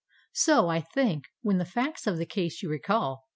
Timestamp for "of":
2.07-2.17